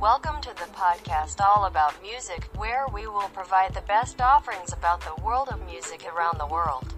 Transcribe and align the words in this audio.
Welcome 0.00 0.40
to 0.40 0.54
the 0.54 0.72
podcast 0.72 1.42
all 1.42 1.66
about 1.66 2.00
music, 2.00 2.44
where 2.56 2.86
we 2.90 3.06
will 3.06 3.28
provide 3.34 3.74
the 3.74 3.82
best 3.82 4.22
offerings 4.22 4.72
about 4.72 5.02
the 5.02 5.22
world 5.22 5.50
of 5.50 5.66
music 5.66 6.06
around 6.06 6.38
the 6.38 6.46
world. 6.46 6.94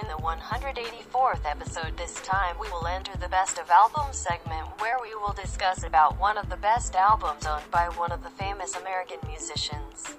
In 0.00 0.06
the 0.06 0.22
184th 0.22 1.44
episode 1.44 1.96
this 1.96 2.14
time 2.20 2.54
we 2.60 2.70
will 2.70 2.86
enter 2.86 3.16
the 3.16 3.28
best 3.28 3.58
of 3.58 3.68
albums 3.70 4.18
segment 4.18 4.68
where 4.80 4.98
we 5.02 5.16
will 5.16 5.32
discuss 5.32 5.82
about 5.82 6.20
one 6.20 6.38
of 6.38 6.48
the 6.48 6.56
best 6.56 6.94
albums 6.94 7.44
owned 7.44 7.68
by 7.72 7.88
one 7.96 8.12
of 8.12 8.22
the 8.22 8.30
famous 8.30 8.76
American 8.76 9.18
musicians. 9.26 10.14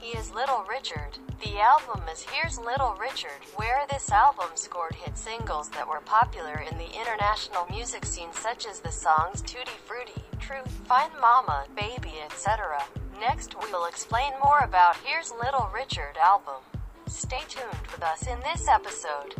He 0.00 0.16
is 0.16 0.32
Little 0.32 0.64
Richard. 0.68 1.18
The 1.42 1.58
album 1.58 2.02
is 2.12 2.22
Here's 2.22 2.56
Little 2.58 2.96
Richard, 3.00 3.42
where 3.56 3.84
this 3.90 4.10
album 4.10 4.50
scored 4.54 4.94
hit 4.94 5.18
singles 5.18 5.68
that 5.70 5.88
were 5.88 6.00
popular 6.00 6.64
in 6.70 6.78
the 6.78 6.88
international 7.00 7.66
music 7.68 8.04
scene 8.04 8.32
such 8.32 8.66
as 8.66 8.78
the 8.78 8.92
songs 8.92 9.42
Tutti 9.42 9.72
Frutti, 9.86 10.22
Truth, 10.38 10.70
Find 10.86 11.10
Mama, 11.20 11.66
Baby, 11.74 12.14
etc. 12.24 12.82
Next 13.20 13.56
we 13.60 13.72
will 13.72 13.86
explain 13.86 14.32
more 14.42 14.60
about 14.60 14.96
Here's 15.04 15.32
Little 15.32 15.68
Richard 15.74 16.16
album. 16.22 16.62
Stay 17.06 17.42
tuned 17.48 17.86
with 17.90 18.02
us 18.02 18.26
in 18.26 18.38
this 18.40 18.68
episode. 18.68 19.34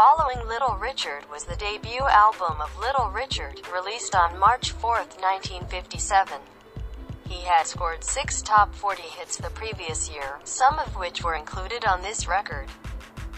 Following 0.00 0.48
Little 0.48 0.78
Richard 0.80 1.28
was 1.30 1.44
the 1.44 1.56
debut 1.56 2.00
album 2.08 2.58
of 2.58 2.74
Little 2.78 3.10
Richard, 3.10 3.60
released 3.70 4.14
on 4.14 4.38
March 4.38 4.70
4, 4.70 4.92
1957. 4.94 6.40
He 7.28 7.42
had 7.42 7.66
scored 7.66 8.02
six 8.02 8.40
top 8.40 8.74
40 8.74 9.02
hits 9.02 9.36
the 9.36 9.50
previous 9.50 10.10
year, 10.10 10.38
some 10.44 10.78
of 10.78 10.96
which 10.96 11.22
were 11.22 11.34
included 11.34 11.84
on 11.84 12.00
this 12.00 12.26
record. 12.26 12.68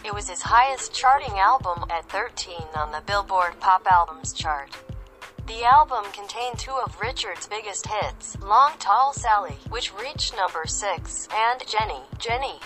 It 0.05 0.15
was 0.15 0.31
his 0.31 0.43
highest 0.43 0.95
charting 0.95 1.37
album 1.37 1.85
at 1.91 2.09
13 2.09 2.55
on 2.77 2.93
the 2.93 3.03
Billboard 3.09 3.59
Pop 3.59 3.85
Albums 3.91 4.33
chart. 4.33 4.71
The 5.49 5.65
album 5.65 6.05
contained 6.13 6.61
two 6.61 6.79
of 6.87 7.01
Richard's 7.01 7.49
biggest 7.49 7.89
hits, 7.89 8.39
Long 8.41 8.75
Tall 8.79 9.13
Sally, 9.13 9.59
which 9.69 9.93
reached 10.01 10.37
number 10.37 10.65
6, 10.65 11.29
and 11.35 11.67
Jenny, 11.67 12.03
Jenny, 12.21 12.61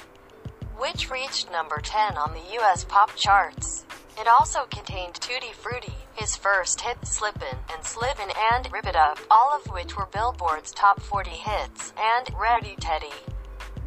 which 0.79 1.11
reached 1.11 1.51
number 1.51 1.81
10 1.81 2.17
on 2.17 2.33
the 2.33 2.59
US 2.61 2.85
pop 2.85 3.15
charts. 3.17 3.85
It 4.19 4.29
also 4.29 4.65
contained 4.71 5.15
Tutti 5.15 5.53
Frutti, 5.53 5.95
his 6.15 6.37
first 6.37 6.81
hit 6.81 6.97
Slippin' 7.05 7.59
and 7.73 7.85
Slidin' 7.85 8.31
and 8.53 8.71
Rip 8.73 8.87
It 8.87 8.97
Up, 8.97 9.19
all 9.31 9.55
of 9.55 9.71
which 9.71 9.97
were 9.97 10.07
Billboard's 10.07 10.73
top 10.73 11.01
40 11.01 11.31
hits, 11.31 11.93
and 11.99 12.31
Ready 12.39 12.77
Teddy. 12.81 13.13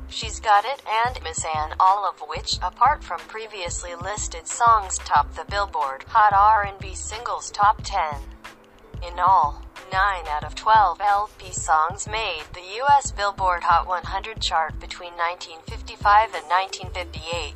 She's 0.10 0.40
Got 0.40 0.66
It 0.66 0.82
and 1.06 1.20
Miss 1.24 1.46
Anne, 1.56 1.74
all 1.80 2.08
of 2.08 2.20
which, 2.28 2.58
apart 2.64 3.04
from 3.04 3.20
previously 3.22 3.96
listed 3.96 4.48
songs, 4.48 4.98
topped 5.00 5.36
the 5.36 5.46
Billboard 5.46 6.04
Hot 6.10 6.34
R&B 6.34 6.96
Singles 6.96 7.52
Top 7.52 7.80
10. 7.84 8.22
In 9.08 9.20
all, 9.20 9.62
9 9.92 10.28
out 10.28 10.44
of 10.44 10.54
12 10.54 11.02
LP 11.02 11.52
songs 11.52 12.08
made 12.08 12.44
the 12.54 12.82
US 12.84 13.12
Billboard 13.12 13.64
Hot 13.64 13.88
100 13.88 14.40
chart 14.40 14.80
between 14.80 15.14
1955 15.14 16.36
and 16.36 16.46
1958. 16.46 17.56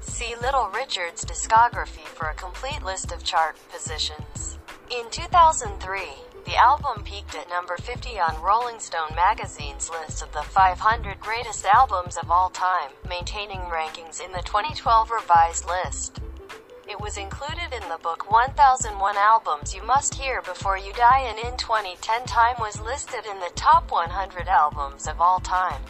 See 0.00 0.34
Little 0.40 0.68
Richard's 0.72 1.24
discography 1.24 2.06
for 2.06 2.28
a 2.28 2.34
complete 2.34 2.84
list 2.84 3.10
of 3.10 3.24
chart 3.24 3.56
positions. 3.72 4.58
In 4.90 5.10
2003, 5.10 6.02
the 6.44 6.56
album 6.56 7.02
peaked 7.02 7.34
at 7.34 7.48
number 7.48 7.76
50 7.78 8.20
on 8.20 8.40
Rolling 8.40 8.78
Stone 8.78 9.16
magazine's 9.16 9.90
list 9.90 10.22
of 10.22 10.30
the 10.32 10.42
500 10.42 11.18
greatest 11.18 11.64
albums 11.66 12.16
of 12.16 12.30
all 12.30 12.50
time, 12.50 12.90
maintaining 13.08 13.60
rankings 13.62 14.24
in 14.24 14.30
the 14.30 14.42
2012 14.42 15.10
revised 15.10 15.66
list. 15.66 16.20
It 16.88 17.00
was 17.00 17.16
included 17.16 17.72
in 17.72 17.88
the 17.88 17.98
book 18.00 18.30
1001 18.30 19.16
Albums 19.16 19.74
You 19.74 19.82
Must 19.82 20.14
Hear 20.14 20.40
Before 20.42 20.78
You 20.78 20.92
Die 20.92 21.20
and 21.20 21.36
in 21.36 21.56
2010 21.56 22.24
Time 22.26 22.54
was 22.60 22.80
listed 22.80 23.26
in 23.28 23.40
the 23.40 23.50
top 23.56 23.90
100 23.90 24.46
albums 24.46 25.08
of 25.08 25.20
all 25.20 25.40
time. 25.40 25.82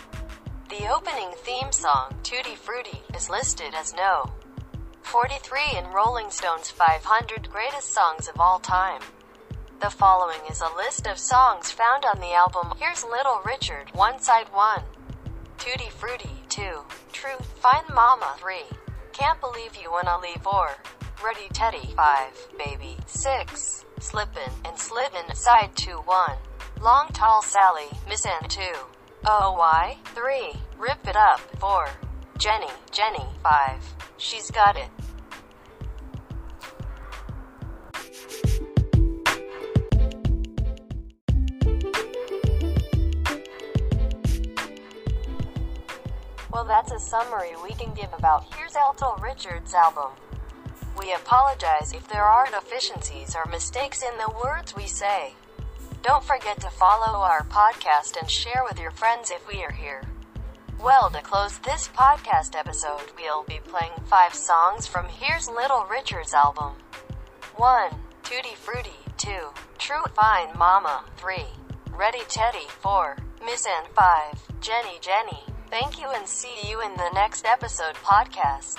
The 0.70 0.88
opening 0.90 1.32
theme 1.44 1.70
song, 1.70 2.14
Tutti 2.22 2.54
Frutti, 2.54 3.02
is 3.14 3.28
listed 3.28 3.74
as 3.74 3.92
no. 3.92 4.32
43 5.02 5.76
in 5.76 5.84
Rolling 5.92 6.30
Stone's 6.30 6.70
500 6.70 7.50
greatest 7.50 7.92
songs 7.92 8.26
of 8.26 8.40
all 8.40 8.58
time. 8.58 9.02
The 9.82 9.90
following 9.90 10.40
is 10.50 10.62
a 10.62 10.76
list 10.76 11.06
of 11.06 11.18
songs 11.18 11.70
found 11.70 12.06
on 12.06 12.20
the 12.20 12.32
album 12.32 12.72
Here's 12.78 13.04
Little 13.04 13.42
Richard, 13.44 13.90
One 13.92 14.18
Side 14.18 14.48
1. 14.50 14.80
Tutti 15.58 15.90
Frutti, 15.90 16.40
2. 16.48 16.62
Truth, 17.12 17.44
Find 17.60 17.84
Mama, 17.92 18.34
3. 18.38 18.62
Can't 19.18 19.40
Believe 19.40 19.74
You 19.80 19.90
Wanna 19.90 20.18
Leave 20.20 20.46
or. 20.46 20.68
Ready 21.24 21.48
Teddy. 21.54 21.94
5, 21.96 22.48
Baby. 22.58 22.98
6, 23.06 23.86
Slippin' 23.98 24.52
and 24.66 24.78
Slidin' 24.78 25.34
Side 25.34 25.74
2 25.74 25.92
1, 25.92 26.36
Long 26.82 27.08
Tall 27.14 27.40
Sally, 27.40 27.88
Miss 28.06 28.26
Anne 28.26 28.46
2, 28.46 28.60
OY 29.26 29.96
3, 30.14 30.52
Rip 30.76 31.08
It 31.08 31.16
Up. 31.16 31.40
4, 31.58 31.88
Jenny, 32.36 32.68
Jenny. 32.90 33.24
5, 33.42 33.94
She's 34.18 34.50
Got 34.50 34.76
It. 34.76 34.90
That's 46.88 47.04
a 47.04 47.08
summary 47.08 47.50
we 47.62 47.70
can 47.70 47.92
give 47.94 48.12
about 48.12 48.44
Here's 48.54 48.74
Little 48.74 49.16
Richard's 49.20 49.74
album. 49.74 50.10
We 50.98 51.12
apologize 51.14 51.92
if 51.92 52.06
there 52.08 52.24
are 52.24 52.46
deficiencies 52.46 53.34
or 53.34 53.50
mistakes 53.50 54.02
in 54.02 54.16
the 54.18 54.32
words 54.44 54.76
we 54.76 54.86
say. 54.86 55.34
Don't 56.02 56.22
forget 56.22 56.60
to 56.60 56.70
follow 56.70 57.18
our 57.20 57.42
podcast 57.44 58.20
and 58.20 58.30
share 58.30 58.62
with 58.68 58.78
your 58.78 58.92
friends 58.92 59.30
if 59.30 59.46
we 59.48 59.64
are 59.64 59.72
here. 59.72 60.02
Well, 60.80 61.10
to 61.10 61.20
close 61.22 61.58
this 61.58 61.88
podcast 61.88 62.56
episode, 62.56 63.10
we'll 63.16 63.44
be 63.44 63.60
playing 63.66 63.92
five 64.04 64.34
songs 64.34 64.86
from 64.86 65.06
Here's 65.06 65.48
Little 65.48 65.86
Richard's 65.90 66.34
album 66.34 66.74
1. 67.56 67.90
Tutti 68.22 68.54
Frutti 68.54 68.90
2. 69.16 69.30
True 69.78 70.04
Fine 70.14 70.56
Mama 70.56 71.04
3. 71.16 71.36
Ready 71.92 72.20
Teddy 72.28 72.68
4. 72.80 73.16
Miss 73.44 73.66
Anne 73.66 73.90
5. 73.94 74.60
Jenny 74.60 74.98
Jenny. 75.00 75.55
Thank 75.68 76.00
you 76.00 76.06
and 76.14 76.26
see 76.26 76.68
you 76.68 76.80
in 76.80 76.94
the 76.96 77.10
next 77.14 77.44
episode 77.44 77.94
podcast. 77.96 78.78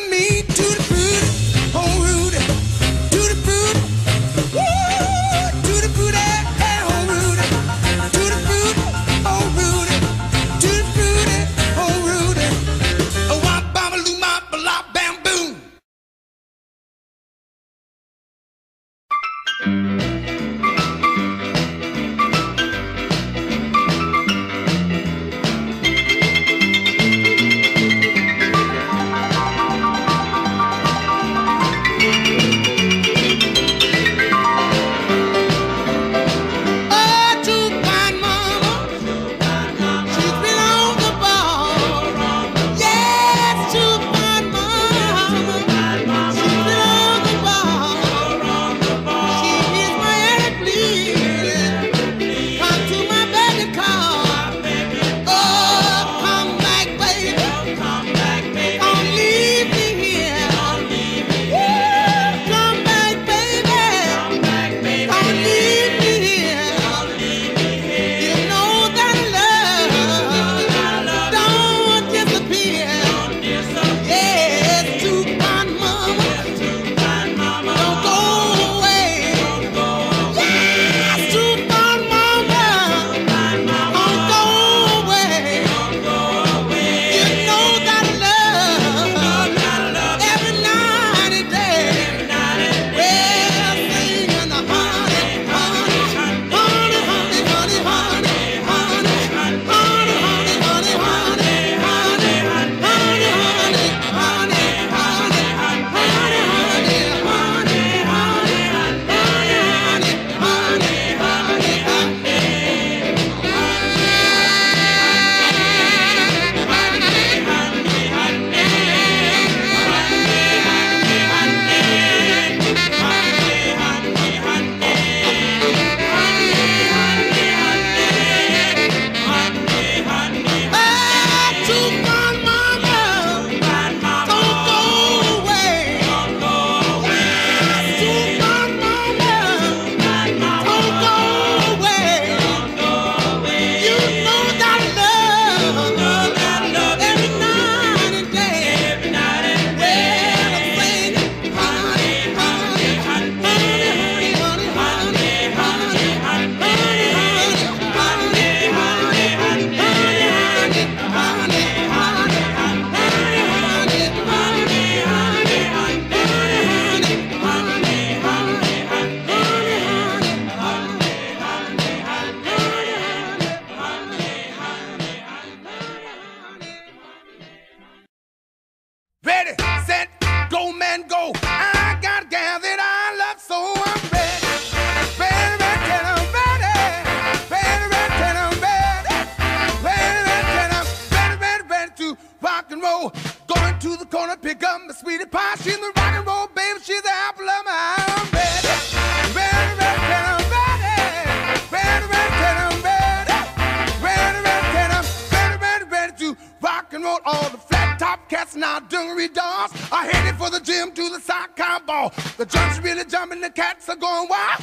the 210.51 210.59
gym 210.59 210.91
to 210.91 211.09
the 211.09 211.19
sock 211.19 211.55
combo. 211.55 212.09
The 212.37 212.45
junk's 212.45 212.79
really 212.79 213.05
jumping, 213.05 213.41
the 213.41 213.49
cats 213.49 213.89
are 213.89 213.95
going 213.95 214.27
wild. 214.29 214.61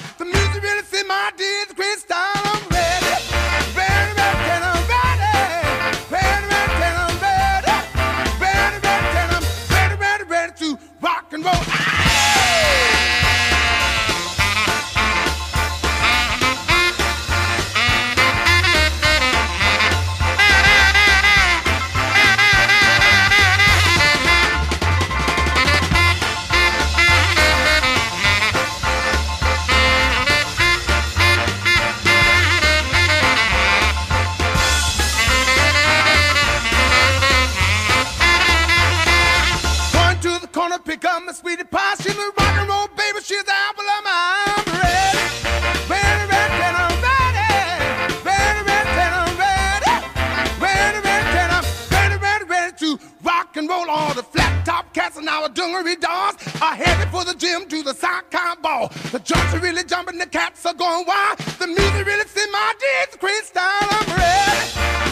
jewelry 55.79 55.97
dolls 55.97 56.35
are 56.61 56.75
headed 56.75 57.09
for 57.09 57.25
the 57.25 57.35
gym 57.35 57.67
to 57.69 57.83
the 57.83 57.95
soccer 57.95 58.61
ball. 58.63 58.89
The 59.13 59.21
jumps 59.21 59.55
are 59.55 59.61
really 59.61 59.85
jumping, 59.85 60.19
the 60.19 60.27
cats 60.27 60.65
are 60.67 60.75
going 60.75 61.05
wild. 61.07 61.39
The 61.39 61.67
music 61.67 62.07
really 62.07 62.27
sent 62.27 62.51
my 62.53 62.75
deeds, 62.83 63.17
crystal. 63.17 63.63
I'm 63.63 64.07
ready, 64.17 64.67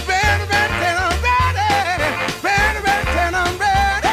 ready, 0.08 0.44
ready, 0.50 0.74
I'm 0.82 1.22
ready, 1.22 1.60
ready, 2.42 2.80
ready, 2.82 3.36
I'm 3.36 3.58
ready, 3.58 4.08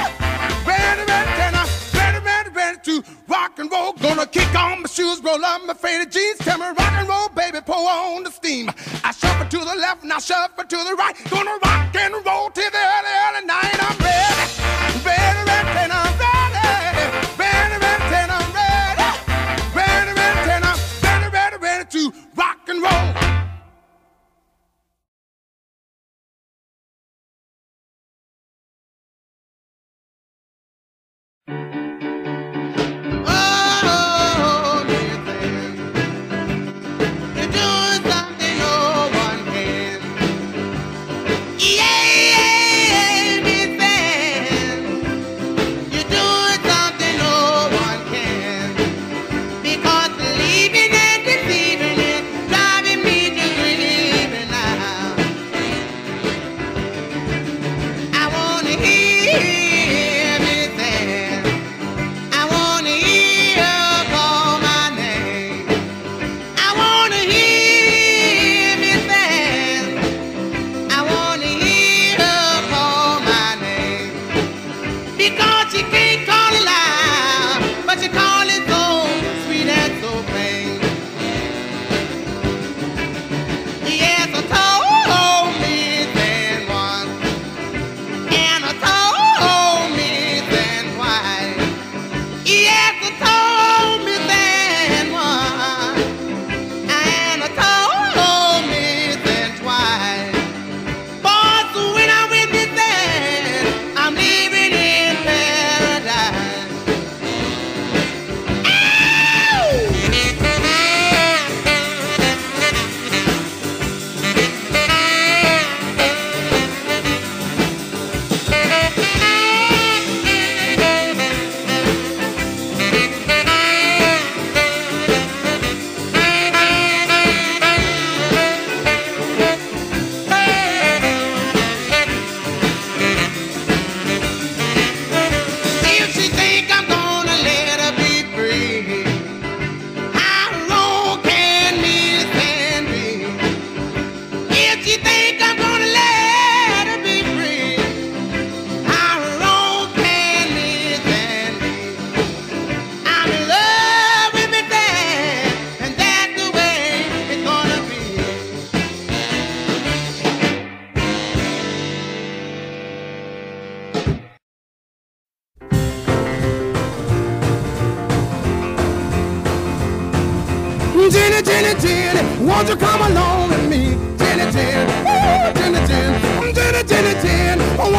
ready, 0.67 1.03
ready, 1.10 1.57
I'm 1.57 1.69
ready, 1.93 2.19
ready, 2.25 2.50
ready 2.50 2.79
to 2.83 3.03
rock 3.27 3.57
and 3.60 3.72
roll. 3.72 3.93
Gonna 3.93 4.27
kick 4.27 4.53
on 4.55 4.83
my 4.83 4.89
shoes, 4.89 5.22
roll 5.24 5.43
up 5.43 5.65
my 5.65 5.74
faded 5.74 6.12
jeans, 6.12 6.38
tell 6.39 6.57
me 6.57 6.67
rock 6.67 6.93
and 6.93 7.07
roll, 7.07 7.29
baby, 7.29 7.60
pour 7.65 7.89
on 7.89 8.24
the 8.24 8.31
steam. 8.31 8.69
I 9.03 9.12
shuffle 9.12 9.48
to 9.48 9.57
the 9.65 9.75
left 9.75 10.03
and 10.03 10.13
I 10.13 10.19
shuffle 10.19 10.65
to 10.65 10.77
the 10.77 10.95
right, 10.95 11.15
gonna 11.29 11.57
rock. 11.63 11.93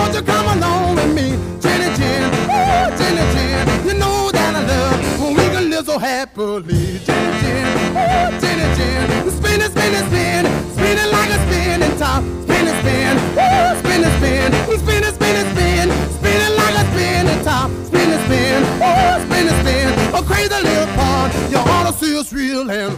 won't 0.05 0.17
you 0.17 0.23
come 0.23 0.59
along 0.59 0.97
with 0.97 1.15
me? 1.15 1.29
Jenny 1.61 1.89
Jen, 1.97 2.31
oh, 2.51 2.97
Jenny 2.99 3.25
Jen, 3.35 3.65
you 3.87 3.95
know 3.95 4.31
that 4.33 4.55
I 4.55 4.63
love 4.71 5.21
when 5.21 5.33
we 5.35 5.45
can 5.55 5.71
live 5.71 5.87
so 5.87 5.99
happily. 5.99 6.99
Jenny 7.07 7.33
Jen, 7.41 7.67
oh, 7.97 8.29
Jenny 8.43 8.69
Jen, 8.77 9.31
spinning, 9.31 9.71
spinning, 9.73 10.05
spin, 10.09 10.43
spinning 10.77 11.11
like 11.17 11.31
a 11.31 11.39
spinning 11.47 11.97
top. 11.97 12.23
Spinning, 12.45 12.77
spin, 12.83 13.17
oh, 13.41 13.81
spinning, 13.81 14.15
spin, 14.21 14.51
spinning, 14.85 15.15
spinning, 15.17 15.49
spin, 15.53 15.87
spinning 16.19 16.55
like 16.61 16.77
a 16.83 16.85
spinning 16.93 17.41
top. 17.45 17.69
Spinning, 17.89 18.23
spin, 18.27 18.61
oh, 18.85 19.17
spinning, 19.25 19.59
spin, 19.63 19.89
a 20.15 20.21
crazy 20.23 20.61
little 20.69 20.91
part. 21.01 21.33
Your 21.51 21.65
auto 21.65 21.93
see 21.93 22.19
us 22.19 22.31
real 22.33 22.71
and 22.71 22.93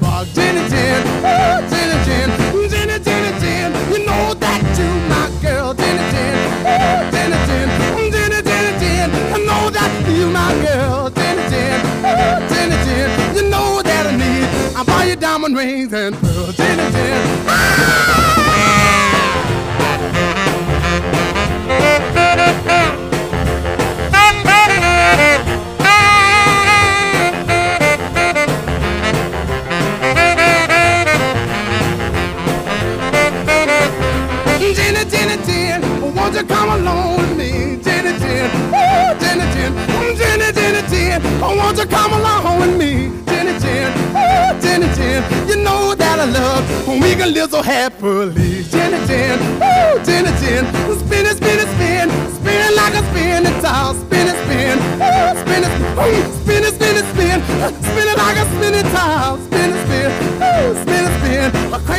rings 15.57 15.93
and 15.93 16.15
pearls. 16.17 16.57
Jenny, 16.57 16.93
Jenny. 16.93 17.67
you 36.37 36.45
come 36.45 36.69
along 36.69 37.17
with 37.17 37.39
me, 37.39 37.83
Jenny 37.83 38.19
Jen? 38.19 38.51
Ooh, 38.75 39.19
Jenny 39.19 39.47
Jen, 39.55 39.73
Jenny 40.19 40.53
Jenny 40.53 40.89
Jen. 40.89 41.23
Oh, 41.43 41.57
won't 41.57 41.79
you 41.79 41.87
come 41.87 42.13
along 42.13 42.61
with 42.61 42.77
me? 42.77 43.26
love 46.39 46.65
when 46.87 47.01
we 47.01 47.15
can 47.15 47.33
live 47.33 47.51
so 47.51 47.63
happily. 47.63 48.63
Gin 48.71 48.95
and 48.97 49.07
gin, 49.09 49.39
woo, 49.61 50.05
gin 50.05 50.27
and. 50.27 50.37
Spin 51.07 51.27
and 51.27 51.37
spin 51.37 51.59
and 51.59 51.71
spin, 51.75 52.07
spin 52.39 52.77
like 52.77 52.95
a 52.95 53.03
spinning 53.11 53.59
tile. 53.63 53.95
Spin 53.95 54.27
and 54.31 54.39
spin, 54.45 54.77
woo, 55.01 55.33
spin 55.43 55.63
and 55.67 55.75
spin, 55.77 56.23
spin 56.37 56.63
and 56.67 56.75
spin 56.77 56.97
and 56.97 57.07
spin, 57.13 57.39
spin 57.89 58.07
like 58.23 58.39
a 58.43 58.45
spinning 58.55 58.89
tile. 58.95 59.37
Spin 59.47 59.71
and 59.73 59.81
spin, 59.87 60.09
woo, 60.41 60.83
spin 60.83 61.03
and 61.09 61.15
spin. 61.19 61.96